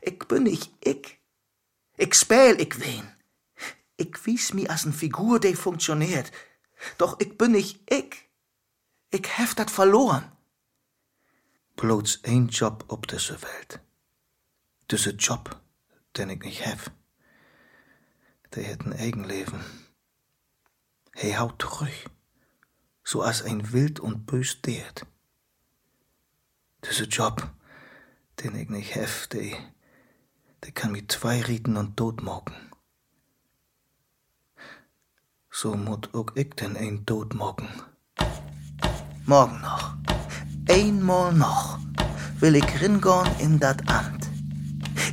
[0.01, 1.19] Ich bin nicht ich.
[1.97, 3.05] Ich späl ich wen.
[3.97, 6.32] Ich wies mi as n Figur, die funktioniert.
[6.99, 8.13] Doch ich bin nicht ich.
[9.10, 10.32] Ich hef dat verloren.
[11.75, 13.79] Bloß ein Job op diese Welt.
[14.91, 15.60] Diese Job,
[16.15, 16.91] den ich nicht hef.
[18.53, 19.62] Der het ein Eigenleben.
[21.15, 21.97] He haut terug,
[23.03, 25.08] so als ein wild und bös deert.
[26.88, 27.50] Diese Job,
[28.39, 29.52] den ich nicht hef, der,
[30.74, 32.56] kann mi zwei rieten und tot mocken.
[35.52, 37.68] So mut ook ich denn ein tot mocken.
[39.26, 39.96] Morgen noch,
[40.70, 41.80] einmal noch,
[42.39, 44.30] will ich ringorn in dat Amt.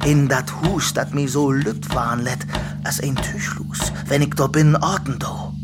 [0.04, 2.46] In dat Hus, dat mi so lütt waren let,
[2.84, 5.55] als ein Tüchlus, wenn ich do bin orten do.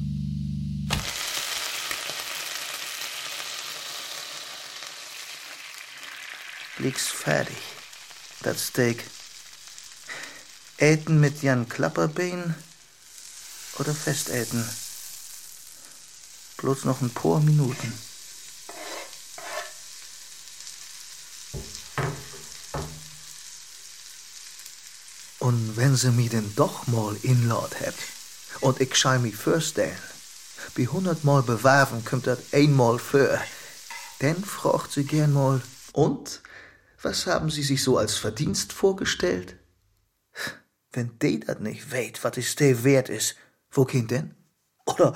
[6.83, 7.63] Lieg's fertig,
[8.41, 9.05] dat Steak
[10.79, 12.57] Äten mit Jan Klapperbein
[13.79, 14.69] oder Festäten?
[16.57, 17.97] Bloß noch ein paar Minuten.
[25.39, 27.95] Und wenn sie mi denn doch mal inlaut hat
[28.59, 30.03] und ich schei mi vorstellen,
[30.75, 33.41] wie hundertmal bewerben kommt das einmal für,
[34.19, 36.41] dann fragt sie gern mal, und?
[37.03, 39.57] Was haben Sie sich so als Verdienst vorgestellt?
[40.93, 43.35] Wenn die dat nicht weet, wat is de wert is,
[43.71, 44.35] wo kind denn?
[44.85, 45.15] Oder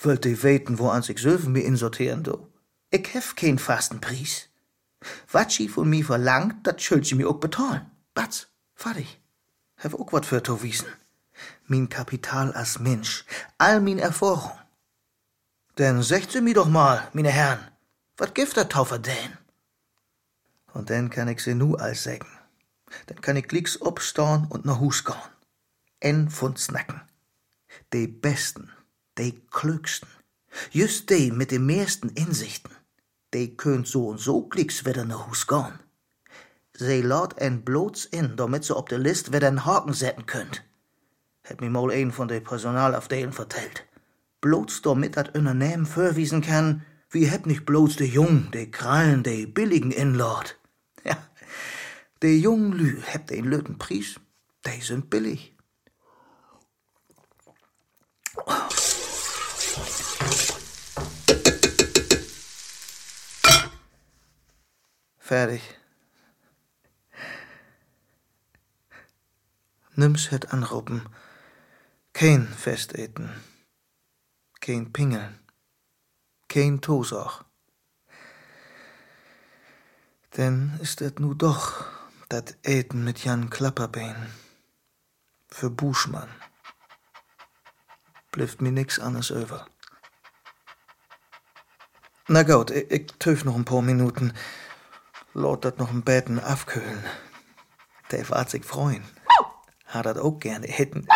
[0.00, 2.48] wollt die weten, wo an sich Söven mir insortieren do?
[2.90, 4.48] Ich hef kein fasten Preis.
[5.30, 7.90] Wat sie von mir verlangt, dat schuld sie mir auch bezahlen.
[8.14, 9.20] Batz, fertig.
[9.76, 10.88] Hef auch wat für to wiesen.
[11.66, 13.24] Min Kapital als Mensch,
[13.58, 14.58] all min Erfahrung.
[15.76, 17.60] Denn secht sie mir doch mal, meine Herren,
[18.16, 19.38] wat gift der Taufer denn?
[20.72, 22.28] Und dann kann ich sie nu als sägen.
[23.06, 25.16] Dann kann ich glicks obstauen und nach Hus gehen.
[26.00, 27.00] En von snacken.
[27.92, 28.70] Die Besten,
[29.18, 30.08] die Klügsten,
[30.70, 32.70] just die mit den meisten Insichten,
[33.34, 35.78] die könnt so und so glicks wieder nach Hus gehen.
[36.74, 40.64] Sie laut en bloß in, damit sie ob der List wieder einen Haken setzen könnt.
[41.44, 43.84] Hat mir mal ein von de Personalabteilung vertellt.
[44.40, 49.46] Bloß damit dat Unternehmen verwiesen kann, wie hätt nicht bloß de Jung, de Krallen, de
[49.46, 50.57] billigen Inlord.
[52.20, 54.18] Ja, de jungen Lü hebt een löten Preis,
[54.60, 55.52] die sind billig.
[65.18, 65.78] Fertig.
[69.94, 71.02] Nimm's het anruppen.
[72.12, 73.30] Kein Festeten.
[74.58, 75.38] Kein Pingeln.
[76.46, 77.44] Kein Tosach.
[80.36, 81.97] Denn ist et nu doch
[82.28, 84.32] dat Eten mit Jan Klapperbein.
[85.48, 86.28] Für Buschmann.
[88.32, 89.66] Blifft mir nix anderes über.
[92.26, 94.34] Na gut, ich, ich töf noch ein paar Minuten.
[95.32, 97.02] Laut dat noch ein Betten afkühlen.
[98.10, 99.04] Der wird sich freuen.
[99.86, 101.08] Hat dat auch gerne hätten.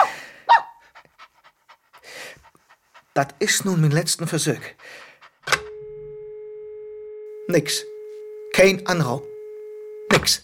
[3.12, 4.62] Dat ist nun mein letzten Versuch.
[7.48, 7.85] Nix.
[8.55, 9.27] Kein Anraub.
[10.11, 10.42] Nix.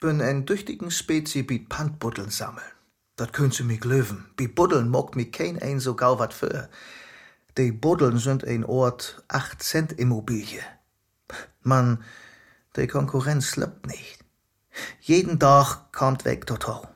[0.00, 2.64] Bin ein tüchtigen Spezi biet Pantbuddeln sammeln.
[3.16, 4.30] Dat könnt sie mich löwen.
[4.34, 6.70] Bi Buddeln mogt mi kein ein so gau wat für.
[7.58, 10.62] Die Buddeln sind ein Ort 8 Cent Immobilie.
[11.60, 12.02] Man,
[12.76, 14.24] die Konkurrenz slippt nicht.
[15.00, 16.88] Jeden Tag kommt weg total.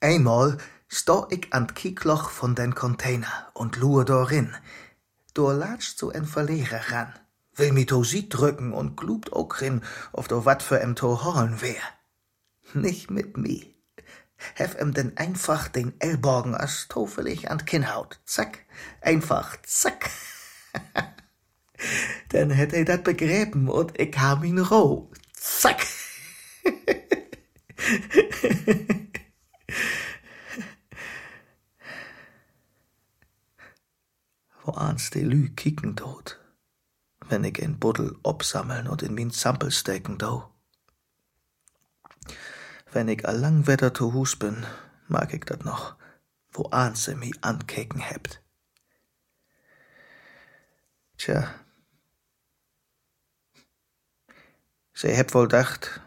[0.00, 4.54] Einmal sta ich an Kiekloch von den Container und lure darin.
[5.32, 7.14] Da latscht so ein Verlierer ran,
[7.54, 11.24] will mi to sie drücken und glubt auch rin, ob do wat für em to
[11.24, 11.82] holen wär.
[12.74, 13.74] Nicht mit mi.
[14.54, 18.20] Hef em denn einfach den Ellbogen as tofelig an Kinnhaut.
[18.24, 18.60] Zack,
[19.00, 20.10] einfach, zack.
[22.30, 25.10] Dann hätt er dat begräben und ich ham ihn roh.
[25.34, 25.86] Zack.
[34.64, 36.40] Wo ans de Lü kicken dort,
[37.32, 40.52] wenn ich en Buddel obsammeln und in min Zampel stecken do.
[42.92, 44.66] Wenn ich allang Wetter zu Hus bin,
[45.08, 45.96] mag ich dat noch,
[46.50, 48.42] wo ans se mi ankeken hebt.
[51.16, 51.54] Tja,
[54.92, 56.02] sie heb wohl dacht,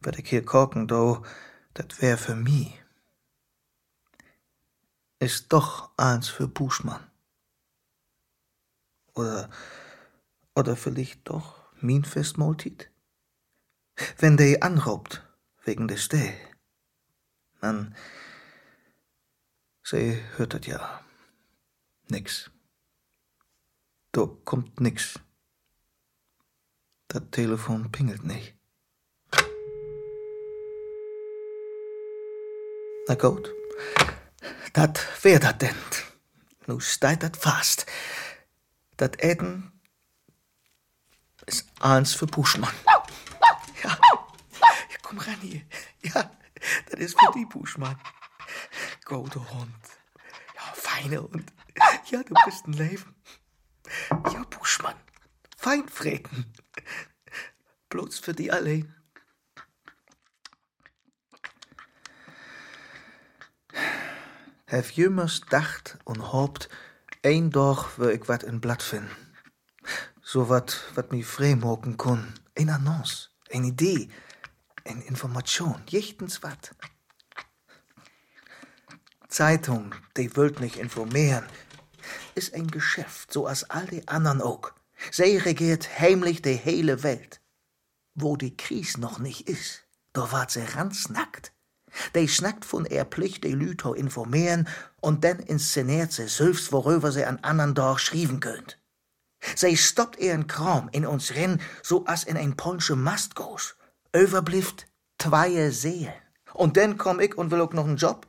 [0.00, 1.22] werd ich hier korken do,
[1.74, 2.72] dat wär für mi.
[5.18, 7.06] Ist doch eins für Buschmann.
[9.14, 9.50] Oder,
[10.54, 12.90] oder vielleicht doch min Festmahltit?
[14.18, 15.26] Wenn de anraubt,
[15.64, 16.34] wegen des Steh,
[17.60, 17.94] man,
[19.82, 21.04] sie hört dat ja.
[22.08, 22.50] Nix.
[24.12, 25.18] Da kommt nix.
[27.08, 28.54] Das Telefon pingelt nicht.
[33.08, 33.52] Na gut,
[34.72, 35.74] dat wär dat denn.
[36.66, 37.86] Nu steit dat fast.
[38.96, 39.72] Dat Eten
[41.46, 42.74] ist eins für Buschmann.
[43.82, 43.98] Ja,
[44.90, 45.62] ja komm ran hier.
[46.02, 46.30] Ja,
[46.90, 47.98] das ist für die Buschmann.
[49.04, 49.84] Gute Hund.
[50.54, 51.52] Ja, feine Hund.
[52.10, 53.14] Ja, du bist ein Leben.
[54.10, 54.96] Ja, Buschmann.
[55.56, 56.52] Feinfreten.
[57.88, 58.94] Bloß für die allein.
[64.72, 66.68] hef jümmers dacht und hoopt,
[67.20, 69.31] een dag wil ik wat in blad vinden.
[70.32, 72.24] Zo wat, wat mi vreemoken kon.
[72.52, 74.10] Een annonce, een idee,
[74.82, 76.70] een information, jichtens wat.
[79.26, 81.44] Zeitung, die wilt nicht informieren,
[82.34, 84.72] ist ein Geschäft, so als all die anderen auch.
[85.10, 87.42] Sie regiert heimlich die hele Welt.
[88.14, 91.52] Wo die Krise noch nicht ist, da wart sie ganz nackt.
[92.14, 94.66] Die snackt von er Pflicht, die Lüter informieren
[95.00, 98.81] und dann inszeniert sie selbst, worüber sie an anderen Tag schrieben könnt.
[99.56, 103.76] Sie stoppt ihren Kram in uns rin, so as in ein polnische Mast goes.
[104.12, 104.86] Überblifft
[105.18, 106.12] zwei Seelen.
[106.54, 108.26] Und dann komm ich und will auch noch einen Job?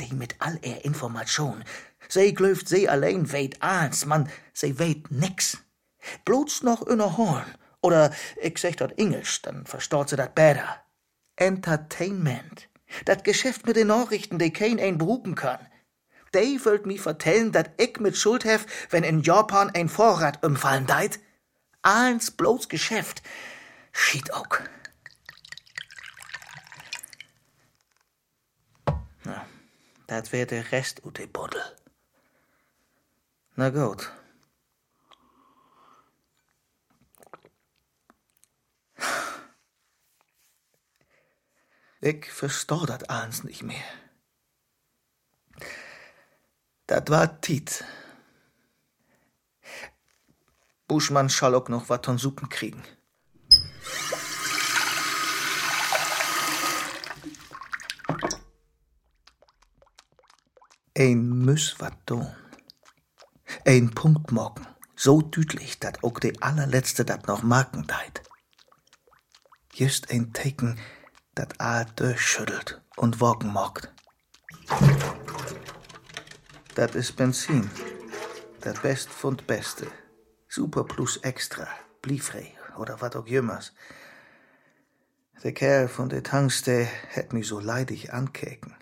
[0.00, 1.64] Die mit all er Information.
[2.08, 5.58] Sie glöft sie allein weet alles, man, sie weet nix.
[6.24, 7.46] Bloß noch in Horn.
[7.82, 10.80] Oder ich sag dat Englisch, dann verstaut sie dat besser.
[11.36, 12.68] Entertainment.
[13.04, 15.66] Dat Geschäft mit den Nachrichten, die kein ein berufen kann.
[16.36, 20.86] Die wollt mi vertellen, dat ich mit Schuld hef, wenn in Japan ein Vorrat umfallen
[20.86, 21.18] deit.
[21.80, 23.22] Alles bloß Geschäft.
[23.90, 24.60] Schied auch.
[29.24, 29.46] Na,
[30.08, 31.62] dat wär der Rest ut de Buddel.
[33.54, 34.12] Na gut.
[42.02, 43.82] Ich versteh dat eins nicht mehr.
[46.86, 47.84] Dat war Tiet.
[50.86, 52.82] Buschmann schall auch noch wat von Suppen kriegen.
[60.96, 62.32] Ein müss wat tun.
[63.64, 64.66] Ein Punkt morgen.
[64.94, 68.22] So düdlich, dat auch de allerletzte dat noch marken deit.
[69.74, 70.78] Just ein Teken,
[71.34, 73.92] dat a durchschüttelt und wogen mockt.
[76.76, 77.70] Dat is Benzin.
[78.58, 79.86] Dat best von Beste.
[80.46, 81.68] Super plus extra.
[82.00, 83.72] Bliefrei oder wat auch jümmers.
[85.42, 88.76] Der Kerl von der Tankste hätt mi so leidig ankeken.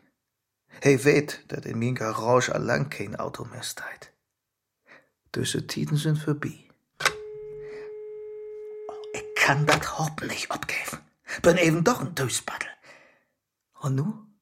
[0.82, 4.12] He weet dat in min Garage allang kein Auto mehr steit.
[5.32, 6.68] Düsse Tiden sind vorbei.
[9.12, 10.98] Ich kann dat Hoppen nicht abgeben.
[11.42, 12.70] Bin eben doch ein Dösbaddel.
[13.80, 14.33] Und nu?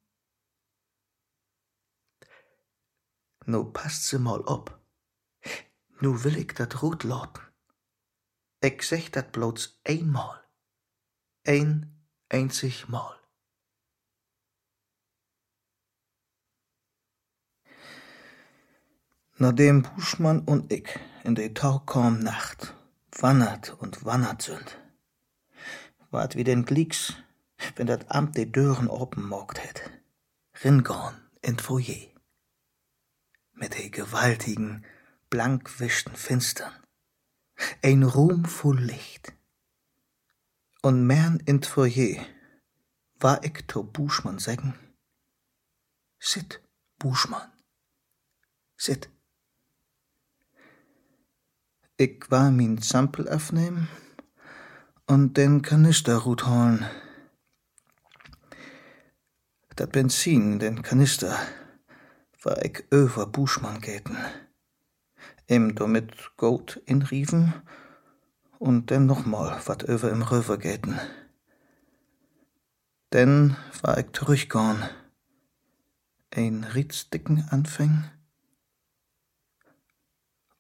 [3.47, 4.79] Nu passt sie mal op.
[6.01, 7.43] Nu will ich dat rot laten.
[8.61, 10.41] Ich sech dat bloß einmal.
[11.45, 11.93] Ein
[12.29, 13.17] einzig Mal.
[19.39, 20.89] Nachdem Buschmann und ich
[21.25, 22.75] in de taukaum Nacht
[23.11, 24.79] wannert und wannert sind,
[26.11, 27.15] wart wie den Glicks,
[27.75, 29.91] wenn dat Amt de Dören open mogt het,
[30.63, 32.12] ringorn in Foyer.
[33.63, 34.85] Mit de gewaltigen,
[35.31, 36.73] blankwischten Finstern,
[37.81, 39.33] ein Ruhm voll Licht.
[40.83, 42.27] Und mern in Foyer
[43.21, 44.75] war ich to Buschmann sägen,
[46.19, 46.61] Sit,
[46.99, 47.53] Buschmann,
[48.77, 49.09] sit.
[51.99, 53.89] Ich war min Zampel aufnehmen
[55.07, 56.85] und den Kanister gut holen.
[59.77, 61.39] Dat Benzin, den Kanister,
[62.43, 64.17] war ich über Buschmann geten.
[65.49, 67.53] Ihm damit Gold inriefen
[68.59, 70.99] und dann nochmal wat über im Röver geten.
[73.13, 74.89] Denn war ich zurückgegangen.
[76.35, 78.05] Ein Rietsdicken anfäng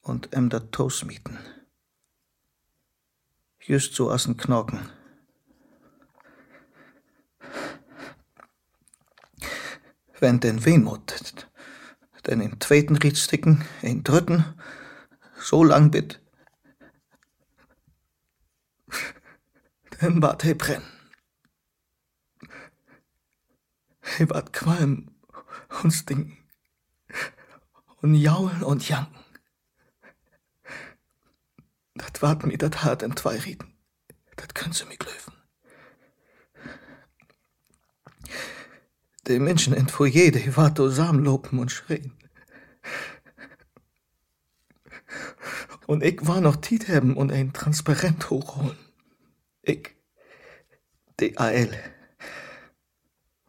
[0.02, 1.38] und em dat Toast mieten.
[3.60, 4.90] Just so assen Knochen.
[10.18, 11.51] Wenn den Wehmut,
[12.26, 14.44] denn in zweiten Riedsticken, in dritten,
[15.38, 16.20] so lang bit,
[20.00, 20.82] dann wart he brenn.
[24.16, 25.10] He wart qualm
[25.82, 26.36] und stinken
[28.02, 29.18] und jaulen und janken.
[31.94, 33.74] Dat wart mir dat hart in zwei Rieden.
[34.36, 35.34] Dat können sie mir glöfen.
[39.28, 42.12] Die Menschen in Foyer, die wart zusammen lopen und schrien.
[45.86, 48.78] Und ich war noch Tiet haben und ein Transparent hochholen.
[49.62, 49.94] Ich,
[51.18, 51.70] DAL.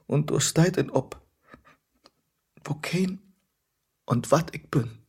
[0.05, 1.21] Und du steit in ob,
[2.63, 3.19] wo kein
[4.05, 4.99] und wat ich bin.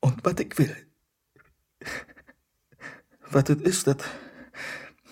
[0.00, 0.76] Und wat ich will.
[3.30, 4.04] Wat het is, dat,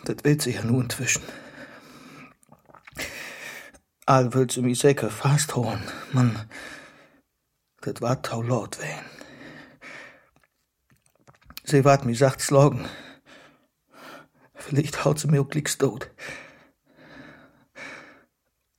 [0.03, 1.23] dat weet ze ja nu intussen.
[4.09, 5.83] All will sie mich sicher fastholen.
[6.13, 6.49] Man,
[7.81, 9.05] das war tau laut wehen.
[11.65, 12.89] Sie wart mich sacht slogen.
[14.55, 16.13] Vielleicht haut sie mir auch glicks tot.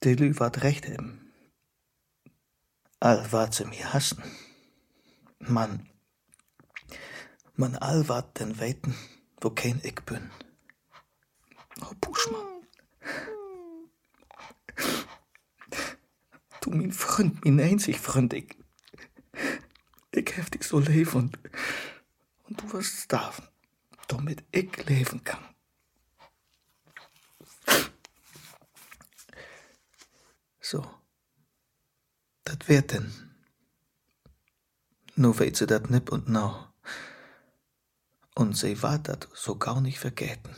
[0.03, 1.33] Die Lü wart recht haben.
[3.01, 4.23] All wart sie mir hassen.
[5.39, 5.89] Man,
[7.55, 8.95] man all wart den weten,
[9.41, 10.31] wo kein ich bin.
[11.81, 12.56] Oh, Buschmann.
[16.67, 18.57] Du, mein Freund, mein einzig Freund, ich,
[20.11, 21.39] ich hef dich so lieb und,
[22.43, 23.33] und du wirst da,
[24.09, 25.45] damit ich leben kann.
[30.59, 30.85] So,
[32.43, 33.13] das wird denn.
[35.15, 36.67] Nur weet sie dat nipp und nau.
[38.35, 40.53] Und sie ward dat so gar nicht vergeten,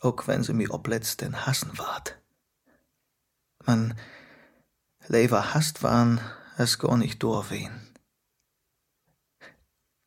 [0.00, 2.20] auch wenn sie mich obletzt den hassen ward.
[3.64, 3.98] Man
[5.10, 6.20] lever hasst waren,
[6.56, 7.88] es gar nicht durchwehen.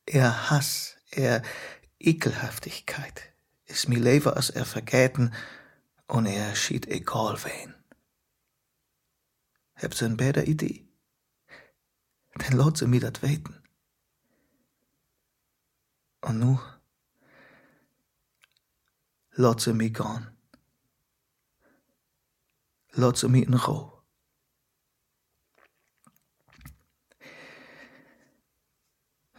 [0.06, 1.42] Er Hass, er
[1.98, 3.22] Ekelhaftigkeit
[3.66, 5.34] ist mir lever als er vergeten
[6.06, 7.74] und er schied egal wen.
[9.76, 10.88] Habt ihr eine bessere Idee?
[12.36, 13.62] Dann lot sie mir dat weten.
[16.22, 16.58] Und nu,
[19.32, 20.28] lot sie mir gehen.
[22.92, 23.93] Lot sie mir in Ruhe.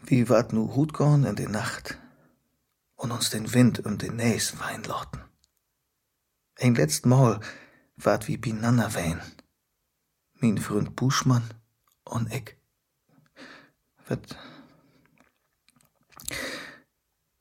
[0.07, 1.97] Wie wat nu gut gehen in die Nacht
[2.95, 5.21] und uns den Wind um den Näs wein lotten.
[6.59, 7.39] Ein letzt Mal
[7.97, 9.19] wart wie binanna wein.
[10.35, 11.49] Mein Freund Buschmann
[12.03, 12.55] und ich.
[14.07, 14.37] Wat,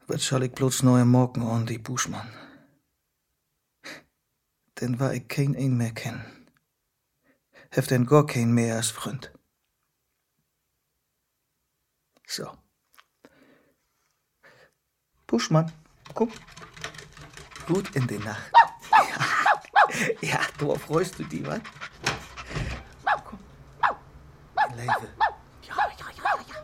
[0.07, 2.31] wat soll ich bloß neue Morgen an die Buschmann?
[4.81, 6.25] Denn war ich kein ein mehr kennen.
[7.71, 9.34] Heft denn gar kein mehr als Freund.
[12.27, 12.51] So.
[15.27, 15.71] Buschmann,
[16.15, 16.31] komm.
[17.67, 18.51] Gut in die Nacht.
[20.21, 21.61] Ja, ja du freust du dich, was?
[23.25, 23.39] Komm.
[24.77, 24.89] Lebe.
[25.69, 26.55] Ja, ja, ja, ja.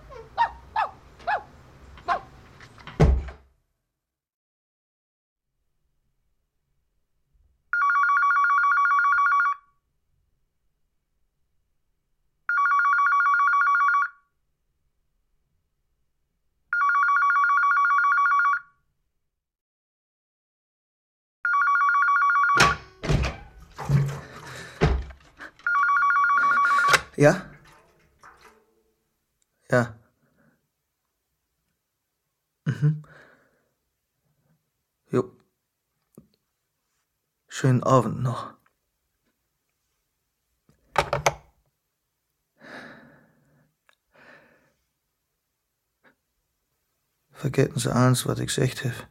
[27.20, 27.50] Ja?
[29.70, 29.94] Ja.
[32.66, 33.02] Mhm.
[35.12, 35.36] Jo.
[37.90, 38.54] Schönen Abend noch.
[47.32, 49.08] Vergessen Sie eins, was ich gesagt hab.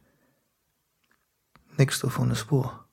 [1.78, 2.89] Nix davon ist wahr.